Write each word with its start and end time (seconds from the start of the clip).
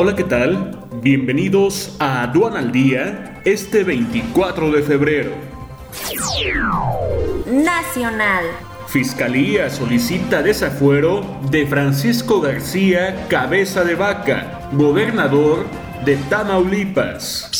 Hola, 0.00 0.14
¿qué 0.14 0.22
tal? 0.22 0.78
Bienvenidos 1.02 1.96
a 1.98 2.22
Aduana 2.22 2.60
al 2.60 2.70
Día 2.70 3.40
este 3.44 3.82
24 3.82 4.70
de 4.70 4.82
febrero. 4.84 5.32
Nacional. 7.44 8.44
Fiscalía 8.86 9.68
solicita 9.68 10.40
desafuero 10.40 11.40
de 11.50 11.66
Francisco 11.66 12.40
García 12.40 13.26
Cabeza 13.26 13.82
de 13.82 13.96
Vaca, 13.96 14.68
gobernador 14.70 15.66
de 16.04 16.14
Tamaulipas. 16.30 17.50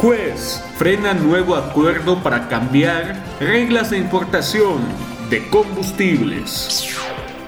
Juez 0.02 0.62
frena 0.78 1.14
nuevo 1.14 1.56
acuerdo 1.56 2.22
para 2.22 2.48
cambiar 2.48 3.24
reglas 3.40 3.90
de 3.92 3.98
importación 3.98 4.82
de 5.30 5.48
combustibles. 5.50 6.96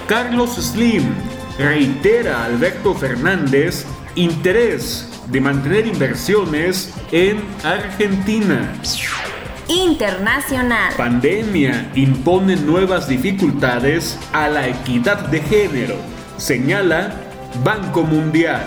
Carlos 0.06 0.56
Slim 0.56 1.04
reitera 1.58 2.42
a 2.42 2.44
Alberto 2.46 2.94
Fernández 2.94 3.86
interés 4.14 5.08
de 5.28 5.40
mantener 5.40 5.86
inversiones 5.86 6.92
en 7.10 7.42
Argentina. 7.64 8.72
Internacional. 9.68 10.94
Pandemia 10.96 11.90
impone 11.96 12.56
nuevas 12.56 13.08
dificultades 13.08 14.18
a 14.32 14.48
la 14.48 14.68
equidad 14.68 15.28
de 15.28 15.40
género, 15.40 15.96
señala 16.36 17.12
Banco 17.64 18.04
Mundial. 18.04 18.64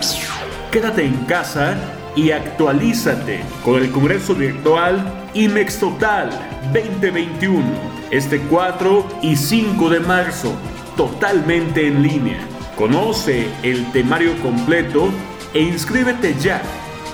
Quédate 0.70 1.04
en 1.04 1.24
casa 1.24 1.76
y 2.14 2.30
actualízate 2.30 3.40
con 3.64 3.82
el 3.82 3.90
Congreso 3.90 4.36
Virtual 4.36 5.28
IMEX 5.34 5.80
Total 5.80 6.30
2021, 6.72 7.64
este 8.12 8.40
4 8.42 9.18
y 9.20 9.34
5 9.34 9.90
de 9.90 9.98
marzo, 9.98 10.52
totalmente 10.96 11.88
en 11.88 12.04
línea. 12.04 12.38
Conoce 12.76 13.48
el 13.64 13.90
temario 13.90 14.40
completo 14.42 15.08
e 15.54 15.60
inscríbete 15.60 16.36
ya 16.38 16.62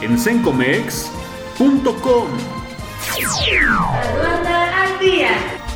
en 0.03 0.19
sencomex.com. 0.19 2.27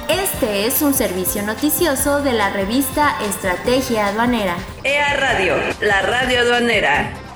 Este 0.09 0.67
es 0.67 0.83
un 0.83 0.93
servicio 0.93 1.43
noticioso 1.43 2.21
de 2.21 2.35
la 2.35 2.51
revista 2.51 3.17
Estrategia 3.23 4.09
Aduanera. 4.09 4.57
EA 4.85 5.17
Radio, 5.17 5.55
la 5.81 6.03
radio 6.03 6.41
aduanera. 6.41 7.30